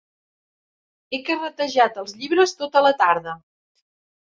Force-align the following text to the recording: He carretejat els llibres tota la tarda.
He 1.11 1.21
carretejat 1.29 2.03
els 2.05 2.19
llibres 2.23 2.59
tota 2.65 2.87
la 2.91 2.97
tarda. 3.07 3.41